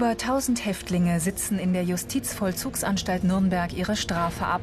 [0.00, 4.62] Über 1000 Häftlinge sitzen in der Justizvollzugsanstalt Nürnberg ihre Strafe ab.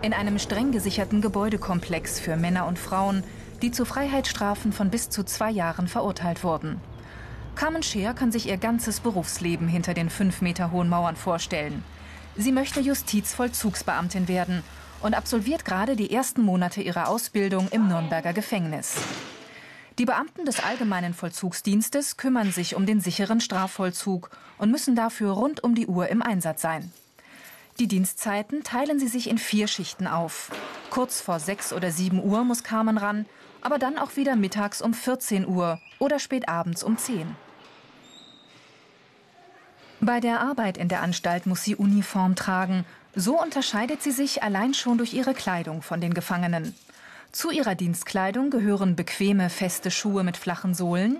[0.00, 3.24] In einem streng gesicherten Gebäudekomplex für Männer und Frauen,
[3.62, 6.80] die zu Freiheitsstrafen von bis zu zwei Jahren verurteilt wurden.
[7.56, 11.82] Carmen Scheer kann sich ihr ganzes Berufsleben hinter den fünf Meter hohen Mauern vorstellen.
[12.36, 14.62] Sie möchte Justizvollzugsbeamtin werden
[15.02, 18.94] und absolviert gerade die ersten Monate ihrer Ausbildung im Nürnberger Gefängnis.
[19.98, 24.28] Die Beamten des Allgemeinen Vollzugsdienstes kümmern sich um den sicheren Strafvollzug
[24.58, 26.92] und müssen dafür rund um die Uhr im Einsatz sein.
[27.78, 30.50] Die Dienstzeiten teilen sie sich in vier Schichten auf.
[30.90, 33.24] Kurz vor 6 oder 7 Uhr muss Carmen ran,
[33.62, 37.34] aber dann auch wieder mittags um 14 Uhr oder spät abends um 10.
[40.00, 42.84] Bei der Arbeit in der Anstalt muss sie Uniform tragen.
[43.14, 46.74] So unterscheidet sie sich allein schon durch ihre Kleidung von den Gefangenen.
[47.32, 51.18] Zu ihrer Dienstkleidung gehören bequeme, feste Schuhe mit flachen Sohlen,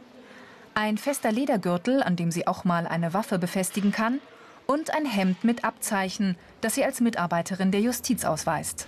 [0.75, 4.21] ein fester Ledergürtel, an dem sie auch mal eine Waffe befestigen kann,
[4.67, 8.87] und ein Hemd mit Abzeichen, das sie als Mitarbeiterin der Justiz ausweist.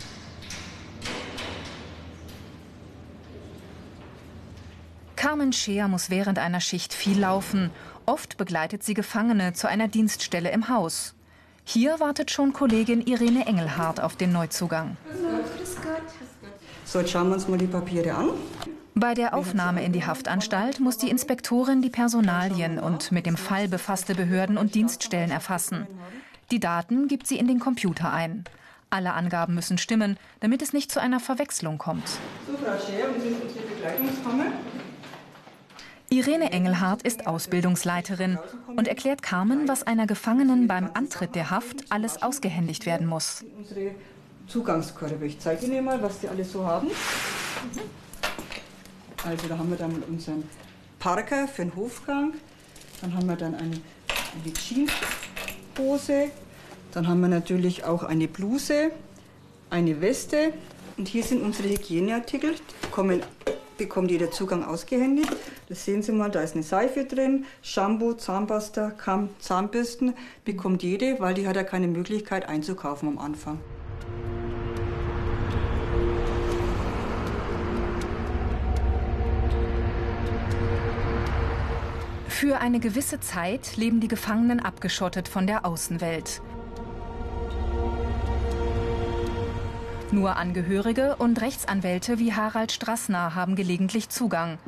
[5.17, 7.71] Carmen Scheer muss während einer Schicht viel laufen.
[8.07, 11.15] Oft begleitet sie Gefangene zu einer Dienststelle im Haus.
[11.65, 14.97] Hier wartet schon Kollegin Irene Engelhardt auf den Neuzugang.
[15.11, 15.77] Grüß.
[16.91, 18.31] So, jetzt schauen wir uns mal die Papiere an.
[18.95, 23.69] Bei der Aufnahme in die Haftanstalt muss die Inspektorin die Personalien und mit dem Fall
[23.69, 25.87] befasste Behörden und Dienststellen erfassen.
[26.51, 28.45] Die Daten gibt sie in den Computer ein.
[28.89, 32.09] Alle Angaben müssen stimmen, damit es nicht zu einer Verwechslung kommt.
[32.09, 34.47] So, Frau Scher, wir sind unsere Begleitungskammer.
[36.09, 38.39] Irene Engelhardt ist Ausbildungsleiterin
[38.75, 43.45] und erklärt Carmen, was einer Gefangenen beim Antritt der Haft alles ausgehändigt werden muss.
[44.49, 45.27] Zugangskörbe.
[45.27, 46.89] Ich zeige Ihnen mal, was die alle so haben.
[49.25, 50.45] Also da haben wir dann unseren
[50.99, 52.33] Parker für den Hofgang.
[53.01, 56.31] Dann haben wir dann eine, eine Jeanshose.
[56.93, 58.91] Dann haben wir natürlich auch eine Bluse,
[59.71, 60.53] eine Weste.
[60.97, 62.55] Und hier sind unsere Hygieneartikel.
[62.55, 63.23] Die kommen,
[63.77, 65.31] bekommt jeder Zugang ausgehändigt.
[65.69, 71.21] Das sehen Sie mal, da ist eine Seife drin, Shampoo, Zahnpasta, Kamm, Zahnbürsten bekommt jede,
[71.21, 73.59] weil die hat ja keine Möglichkeit einzukaufen am Anfang.
[82.39, 86.41] Für eine gewisse Zeit leben die Gefangenen abgeschottet von der Außenwelt.
[90.13, 94.59] Nur Angehörige und Rechtsanwälte wie Harald Strassner haben gelegentlich Zugang.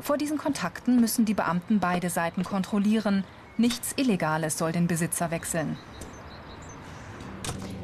[0.00, 3.22] Vor diesen Kontakten müssen die Beamten beide Seiten kontrollieren.
[3.56, 5.78] Nichts Illegales soll den Besitzer wechseln.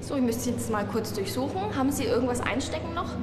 [0.01, 1.77] So, ich müsste jetzt mal kurz durchsuchen.
[1.77, 3.15] Haben Sie irgendwas einstecken noch?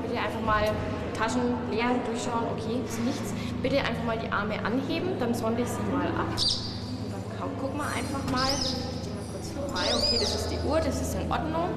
[0.00, 0.70] Bitte einfach mal
[1.12, 1.40] Taschen
[1.70, 3.32] leer durchschauen, okay, ist nichts.
[3.62, 6.28] Bitte einfach mal die Arme anheben, dann sonde ich sie mal ab.
[6.30, 8.48] Und dann gucken wir einfach mal.
[8.52, 11.68] Ich gehe mal kurz vorbei, okay, das ist die Uhr, das ist in Ordnung.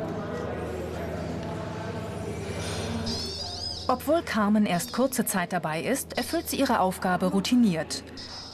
[3.87, 8.03] Obwohl Carmen erst kurze Zeit dabei ist, erfüllt sie ihre Aufgabe routiniert.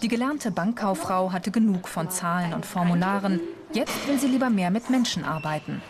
[0.02, 3.40] Die gelernte Bankkauffrau hatte genug von Zahlen und Formularen.
[3.72, 5.82] Jetzt will sie lieber mehr mit Menschen arbeiten.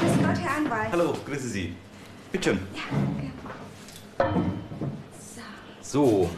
[0.00, 0.92] Grüß Gott, Herr Anwalt.
[0.92, 1.74] Hallo, grüße Sie.
[2.32, 2.60] Bitte schön.
[2.74, 2.82] Ja,
[3.16, 3.30] okay.
[5.80, 6.28] So.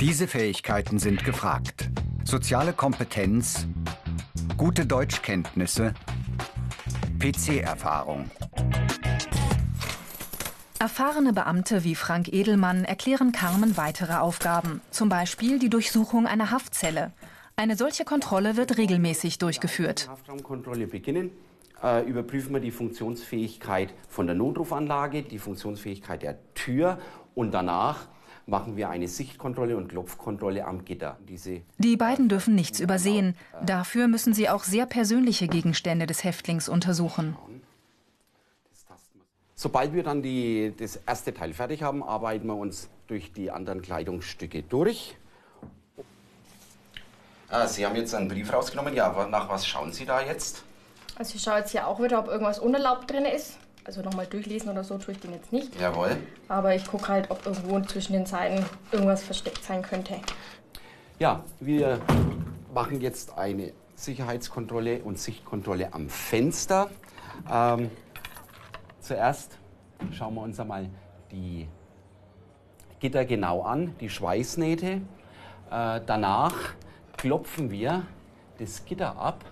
[0.00, 1.90] Diese Fähigkeiten sind gefragt.
[2.24, 3.66] Soziale Kompetenz,
[4.56, 5.92] gute Deutschkenntnisse,
[7.18, 8.30] PC-Erfahrung.
[10.78, 17.12] Erfahrene Beamte wie Frank Edelmann erklären Carmen weitere Aufgaben, zum Beispiel die Durchsuchung einer Haftzelle.
[17.56, 20.08] Eine solche Kontrolle wird regelmäßig durchgeführt.
[20.08, 21.30] Haftraumkontrolle beginnen.
[21.82, 26.98] Äh, überprüfen wir die Funktionsfähigkeit von der Notrufanlage, die Funktionsfähigkeit der Tür
[27.34, 28.08] und danach
[28.46, 31.16] machen wir eine Sichtkontrolle und Klopfkontrolle am Gitter.
[31.28, 33.36] Diese die beiden dürfen nichts übersehen.
[33.64, 37.36] Dafür müssen sie auch sehr persönliche Gegenstände des Häftlings untersuchen.
[39.54, 43.80] Sobald wir dann die, das erste Teil fertig haben, arbeiten wir uns durch die anderen
[43.80, 45.16] Kleidungsstücke durch.
[47.56, 48.94] Ah, Sie haben jetzt einen Brief rausgenommen.
[48.94, 50.64] Ja, nach was schauen Sie da jetzt?
[51.14, 53.58] Also ich schaue jetzt hier auch wieder, ob irgendwas unerlaubt drin ist.
[53.84, 55.80] Also nochmal durchlesen oder so tue ich den jetzt nicht.
[55.80, 56.16] Jawohl.
[56.48, 60.16] Aber ich gucke halt, ob irgendwo zwischen den Zeilen irgendwas versteckt sein könnte.
[61.20, 62.00] Ja, wir
[62.74, 66.90] machen jetzt eine Sicherheitskontrolle und Sichtkontrolle am Fenster.
[67.48, 67.88] Ähm,
[68.98, 69.58] zuerst
[70.10, 70.88] schauen wir uns einmal
[71.30, 71.68] die
[72.98, 75.02] Gitter genau an, die Schweißnähte.
[75.70, 76.52] Äh, danach
[77.24, 78.02] klopfen wir
[78.58, 79.42] das Gitter ab.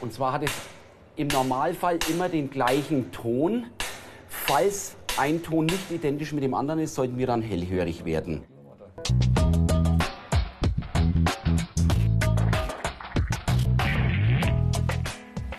[0.00, 0.52] Und zwar hat es
[1.14, 3.66] im Normalfall immer den gleichen Ton.
[4.28, 8.44] Falls ein Ton nicht identisch mit dem anderen ist, sollten wir dann hellhörig werden.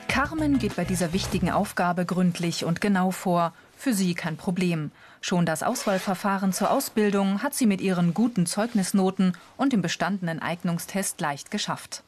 [0.07, 3.53] Carmen geht bei dieser wichtigen Aufgabe gründlich und genau vor.
[3.85, 4.89] Für sie kein Problem.
[5.21, 11.21] Schon das Auswahlverfahren zur Ausbildung hat sie mit ihren guten Zeugnisnoten und dem bestandenen Eignungstest
[11.21, 12.01] leicht geschafft.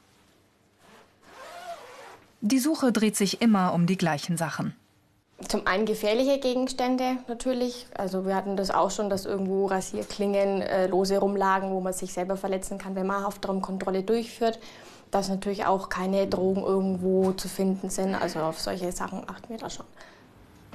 [2.41, 4.75] Die Suche dreht sich immer um die gleichen Sachen.
[5.47, 7.85] Zum einen gefährliche Gegenstände natürlich.
[7.95, 12.12] Also wir hatten das auch schon, dass irgendwo Rasierklingen äh, lose rumlagen, wo man sich
[12.12, 14.57] selber verletzen kann, wenn man Haftraumkontrolle durchführt.
[15.12, 18.15] Dass natürlich auch keine Drogen irgendwo zu finden sind.
[18.15, 19.85] Also auf solche Sachen achten wir da schon.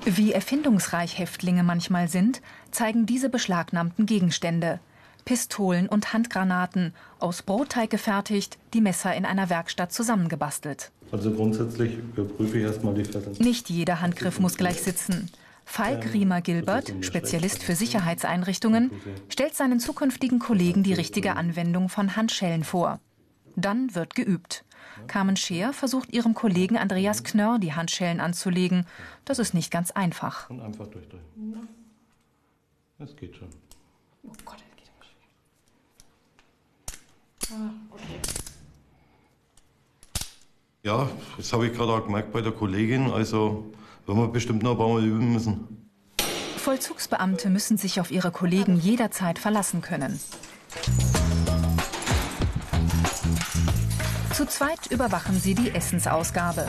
[0.05, 4.81] Wie erfindungsreich Häftlinge manchmal sind, zeigen diese beschlagnahmten Gegenstände.
[5.25, 10.91] Pistolen und Handgranaten, aus Brotteig gefertigt, die Messer in einer Werkstatt zusammengebastelt.
[11.13, 13.31] Also grundsätzlich überprüfe ich erstmal die Fälle.
[13.39, 15.31] Nicht jeder Handgriff muss gleich sitzen.
[15.65, 18.91] Falk Riemer Gilbert, Spezialist für Sicherheitseinrichtungen,
[19.29, 22.99] stellt seinen zukünftigen Kollegen die richtige Anwendung von Handschellen vor.
[23.57, 24.65] Dann wird geübt.
[25.07, 28.87] Carmen Scheer versucht ihrem Kollegen Andreas Knörr die Handschellen anzulegen.
[29.25, 30.51] Das ist nicht ganz einfach.
[30.51, 31.23] Und einfach durchdrehen.
[32.99, 33.49] Das geht schon.
[34.23, 35.05] Oh Gott, das geht aber
[37.49, 37.59] schwer.
[37.59, 38.21] Ah, okay.
[40.85, 43.11] Ja, das habe ich gerade auch gemerkt bei der Kollegin.
[43.11, 43.73] Also,
[44.07, 45.91] werden wir bestimmt noch ein paar Mal üben müssen.
[46.57, 50.21] Vollzugsbeamte müssen sich auf ihre Kollegen jederzeit verlassen können.
[54.43, 56.67] Zu zweit überwachen sie die Essensausgabe.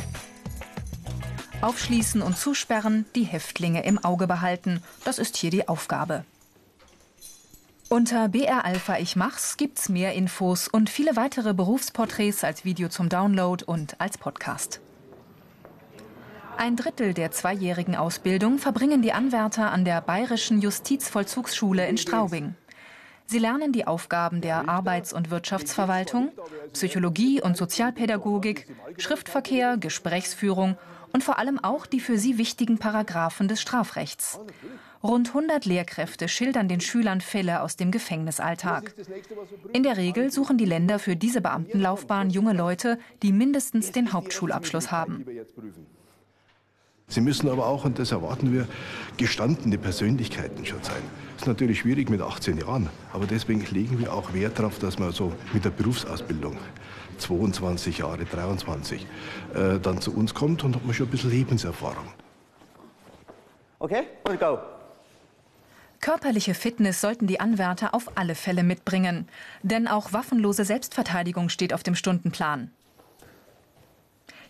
[1.61, 4.83] Aufschließen und zusperren, die Häftlinge im Auge behalten.
[5.05, 6.23] Das ist hier die Aufgabe.
[7.89, 13.09] Unter BR Alpha Ich Mach's gibt's mehr Infos und viele weitere Berufsporträts als Video zum
[13.09, 14.79] Download und als Podcast.
[16.57, 22.53] Ein Drittel der zweijährigen Ausbildung verbringen die Anwärter an der Bayerischen Justizvollzugsschule in Straubing.
[23.25, 26.31] Sie lernen die Aufgaben der Arbeits- und Wirtschaftsverwaltung,
[26.73, 28.67] Psychologie und Sozialpädagogik,
[28.97, 30.77] Schriftverkehr, Gesprächsführung
[31.11, 34.39] und vor allem auch die für sie wichtigen Paragraphen des Strafrechts.
[35.03, 38.95] Rund 100 Lehrkräfte schildern den Schülern Fälle aus dem Gefängnisalltag.
[39.73, 44.91] In der Regel suchen die Länder für diese Beamtenlaufbahn junge Leute, die mindestens den Hauptschulabschluss
[44.91, 45.25] haben.
[47.07, 48.67] Sie müssen aber auch, und das erwarten wir,
[49.17, 51.01] gestandene Persönlichkeiten schon sein.
[51.33, 54.97] Das ist natürlich schwierig mit 18 Jahren, aber deswegen legen wir auch Wert darauf, dass
[54.97, 56.57] man so mit der Berufsausbildung
[57.17, 59.05] 22 Jahre, 23,
[59.53, 62.07] äh, dann zu uns kommt und hat man schon ein bisschen Lebenserfahrung.
[63.79, 64.59] Okay, und go.
[65.99, 69.27] Körperliche Fitness sollten die Anwärter auf alle Fälle mitbringen.
[69.61, 72.71] Denn auch waffenlose Selbstverteidigung steht auf dem Stundenplan.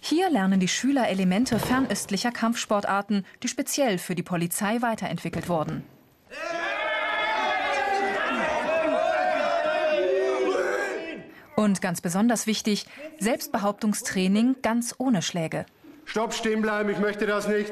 [0.06, 5.86] Hier lernen die Schüler Elemente fernöstlicher Kampfsportarten, die speziell für die Polizei weiterentwickelt wurden.
[11.56, 12.86] Und ganz besonders wichtig,
[13.22, 15.66] Selbstbehauptungstraining ganz ohne Schläge.
[16.04, 17.72] Stopp, stehen bleiben, ich möchte das nicht.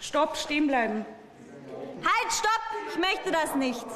[0.00, 1.04] Stopp, stehen bleiben.
[2.00, 2.62] Halt, stopp!
[2.88, 3.86] Ich möchte das nicht.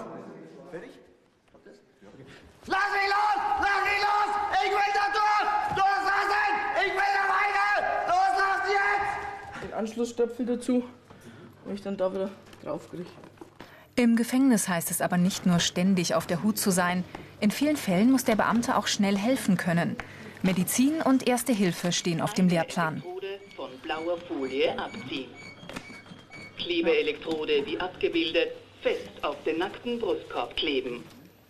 [2.66, 3.40] Lass mich los!
[3.58, 4.30] Lass mich los!
[4.64, 5.78] Ich will da durch!
[5.78, 6.52] Loslassen!
[6.86, 7.70] Ich will da weiter!
[8.08, 10.84] Los, lass Anschlussstöpsel dazu,
[11.64, 12.30] wo ich dann da wieder
[12.62, 13.06] drauf kriege.
[13.96, 17.04] Im Gefängnis heißt es aber nicht nur ständig auf der Hut zu sein.
[17.40, 19.96] In vielen Fällen muss der Beamte auch schnell helfen können.
[20.42, 23.02] Medizin und Erste Hilfe stehen auf dem Lehrplan.
[23.56, 25.30] Von blauer Folie abziehen.
[26.58, 31.04] Klebeelektrode wie abgebildet fest auf den nackten Brustkorb kleben.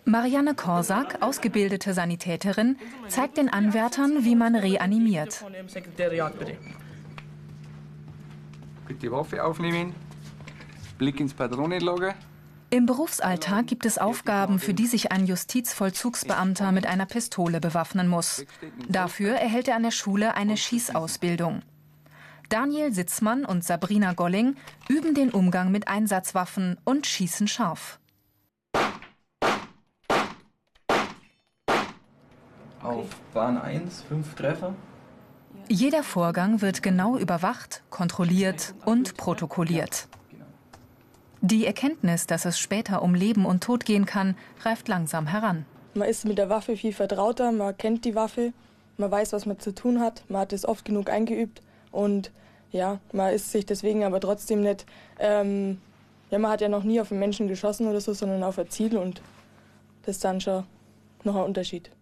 [0.05, 2.77] Marianne Korsak, ausgebildete Sanitäterin,
[3.09, 5.45] zeigt den Anwärtern, wie man reanimiert.
[8.91, 9.13] Bitte.
[9.13, 9.95] Waffe aufnehmen.
[10.99, 12.17] Blick ins Patronenlager.
[12.71, 18.45] Im Berufsalltag gibt es Aufgaben, für die sich ein Justizvollzugsbeamter mit einer Pistole bewaffnen muss.
[18.89, 21.63] Dafür erhält er an der Schule eine Schießausbildung.
[22.49, 24.57] Daniel Sitzmann und Sabrina Golling
[24.89, 28.01] üben den Umgang mit Einsatzwaffen und schießen scharf.
[32.83, 34.75] Auf Bahn 1, fünf Treffer.
[35.73, 40.09] Jeder Vorgang wird genau überwacht, kontrolliert und protokolliert.
[41.43, 44.35] Die Erkenntnis, dass es später um Leben und Tod gehen kann,
[44.65, 45.65] reift langsam heran.
[45.95, 48.53] Man ist mit der Waffe viel vertrauter, man kennt die Waffe,
[48.97, 51.63] man weiß, was man zu tun hat, man hat es oft genug eingeübt
[51.93, 52.33] und
[52.73, 54.87] ja, man ist sich deswegen aber trotzdem nicht,
[55.21, 55.81] ähm,
[56.33, 58.69] ja, man hat ja noch nie auf einen Menschen geschossen oder so, sondern auf ein
[58.71, 59.23] Ziel und
[60.03, 60.65] das ist dann schon
[61.23, 61.93] noch ein Unterschied.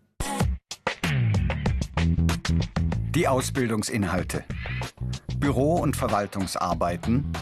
[3.14, 4.44] Die Ausbildungsinhalte.
[5.38, 7.32] Büro- und Verwaltungsarbeiten,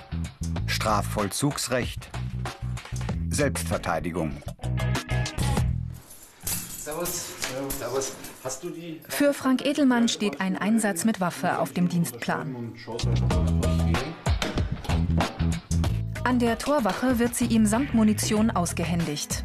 [0.66, 2.08] Strafvollzugsrecht,
[3.28, 4.32] Selbstverteidigung.
[6.44, 7.26] Servus.
[7.78, 8.12] Servus.
[8.44, 9.00] Hast du die?
[9.08, 12.75] Für Frank Edelmann steht ein Einsatz mit Waffe auf dem Dienstplan.
[16.25, 19.44] An der Torwache wird sie ihm samt Munition ausgehändigt.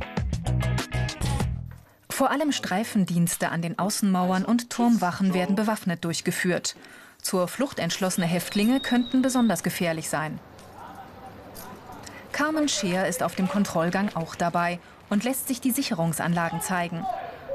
[2.22, 6.76] Vor allem Streifendienste an den Außenmauern und Turmwachen werden bewaffnet durchgeführt.
[7.20, 10.40] Zur Flucht entschlossene Häftlinge könnten besonders gefährlich sein.
[12.32, 14.78] Carmen Scheer ist auf dem Kontrollgang auch dabei
[15.10, 17.04] und lässt sich die Sicherungsanlagen zeigen.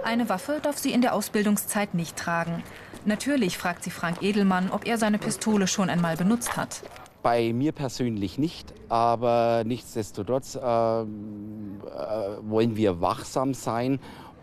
[0.02, 2.64] Eine Waffe darf sie in der Ausbildungszeit nicht tragen.
[3.04, 6.82] Natürlich fragt sie Frank Edelmann, ob er seine Pistole schon einmal benutzt hat.
[7.22, 11.04] Bei mir persönlich nicht, aber nichtsdestotrotz äh, äh,
[12.42, 13.98] wollen wir wachsam sein,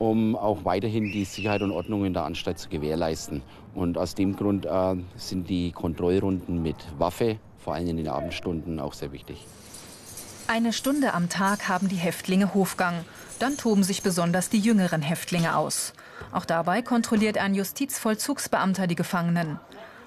[0.10, 3.42] um auch weiterhin die Sicherheit und Ordnung in der Anstalt zu gewährleisten.
[3.74, 8.80] Und aus dem Grund äh, sind die Kontrollrunden mit Waffe, vor allem in den Abendstunden,
[8.80, 9.46] auch sehr wichtig.
[10.48, 13.06] Eine Stunde am Tag haben die Häftlinge Hofgang.
[13.40, 15.94] Dann toben sich besonders die jüngeren Häftlinge aus.
[16.34, 19.60] Auch dabei kontrolliert ein Justizvollzugsbeamter die Gefangenen.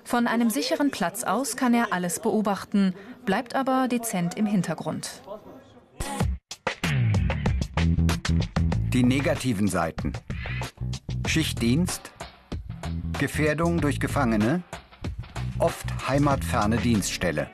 [0.05, 5.23] Von einem sicheren Platz aus kann er alles beobachten, bleibt aber dezent im Hintergrund.
[8.93, 10.13] Die negativen Seiten.
[11.27, 12.13] Schichtdienst,
[13.19, 14.63] Gefährdung durch Gefangene,
[15.59, 17.51] oft heimatferne Dienststelle.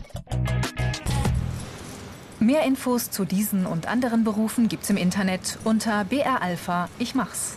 [2.39, 7.57] Mehr Infos zu diesen und anderen Berufen gibt's im Internet unter BR Alpha Ich mach's.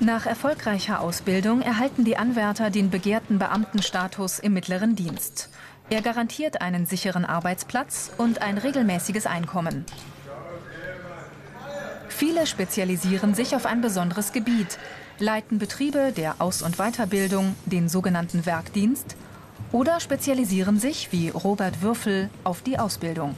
[0.00, 5.50] Nach erfolgreicher Ausbildung erhalten die Anwärter den begehrten Beamtenstatus im mittleren Dienst.
[5.94, 9.84] Er garantiert einen sicheren Arbeitsplatz und ein regelmäßiges Einkommen.
[12.08, 14.80] Viele spezialisieren sich auf ein besonderes Gebiet,
[15.20, 19.14] leiten Betriebe der Aus- und Weiterbildung, den sogenannten Werkdienst,
[19.70, 23.36] oder spezialisieren sich, wie Robert Würfel, auf die Ausbildung.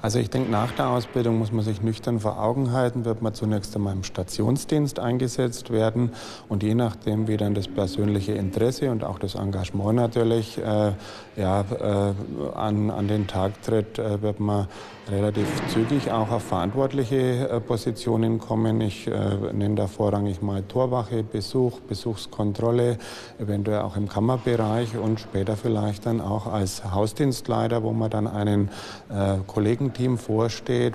[0.00, 3.34] Also ich denke, nach der Ausbildung muss man sich nüchtern vor Augen halten, wird man
[3.34, 6.12] zunächst einmal im Stationsdienst eingesetzt werden.
[6.48, 10.92] Und je nachdem, wie dann das persönliche Interesse und auch das Engagement natürlich äh,
[11.36, 12.14] ja, äh,
[12.54, 14.68] an, an den Tag tritt, äh, wird man
[15.10, 18.80] relativ zügig auch auf verantwortliche äh, Positionen kommen.
[18.80, 19.12] Ich äh,
[19.52, 22.98] nenne da vorrangig mal Torwache, Besuch, Besuchskontrolle,
[23.38, 28.70] eventuell auch im Kammerbereich und später vielleicht dann auch als Hausdienstleiter, wo man dann einen
[29.08, 30.94] äh, Kollegenteam vorsteht.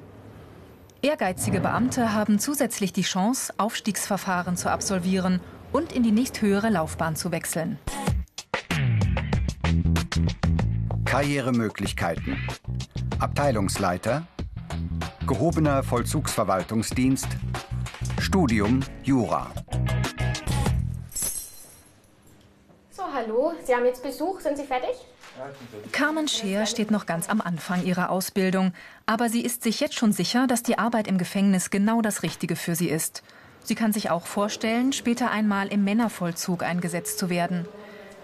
[1.01, 5.41] Ehrgeizige Beamte haben zusätzlich die Chance, Aufstiegsverfahren zu absolvieren
[5.73, 7.77] und in die nächsthöhere Laufbahn zu wechseln.
[11.13, 12.43] Karrieremöglichkeiten.
[13.19, 14.25] Abteilungsleiter,
[15.27, 17.27] gehobener Vollzugsverwaltungsdienst,
[18.19, 19.51] Studium Jura.
[22.89, 23.53] So, hallo.
[23.63, 24.39] Sie haben jetzt Besuch.
[24.39, 24.89] Sind Sie fertig?
[25.91, 28.73] Carmen Scheer steht noch ganz am Anfang ihrer Ausbildung,
[29.05, 32.55] aber sie ist sich jetzt schon sicher, dass die Arbeit im Gefängnis genau das Richtige
[32.55, 33.21] für sie ist.
[33.63, 37.67] Sie kann sich auch vorstellen, später einmal im Männervollzug eingesetzt zu werden.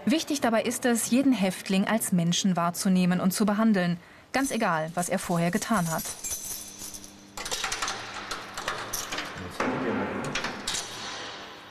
[0.06, 3.98] Wichtig dabei ist es, jeden Häftling als Menschen wahrzunehmen und zu behandeln,
[4.32, 6.02] ganz egal, was er vorher getan hat.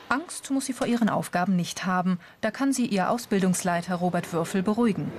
[0.08, 2.18] Angst muss sie vor ihren Aufgaben nicht haben.
[2.40, 5.12] Da kann sie ihr Ausbildungsleiter Robert Würfel beruhigen.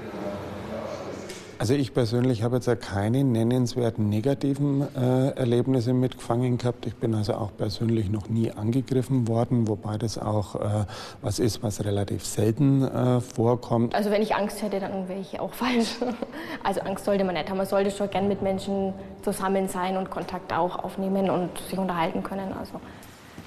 [1.61, 6.87] Also ich persönlich habe jetzt ja keine nennenswerten negativen äh, Erlebnisse mit Gefangenen gehabt.
[6.87, 10.85] Ich bin also auch persönlich noch nie angegriffen worden, wobei das auch äh,
[11.21, 13.93] was ist, was relativ selten äh, vorkommt.
[13.93, 15.97] Also wenn ich Angst hätte, dann wäre ich auch falsch.
[16.63, 17.57] Also Angst sollte man nicht haben.
[17.57, 22.23] Man sollte schon gern mit Menschen zusammen sein und Kontakt auch aufnehmen und sich unterhalten
[22.23, 22.53] können.
[22.59, 22.81] Also.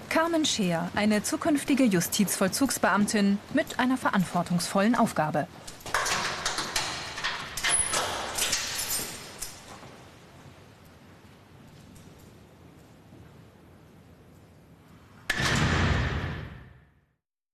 [0.09, 5.49] Carmen Scheer, eine zukünftige Justizvollzugsbeamtin mit einer verantwortungsvollen Aufgabe.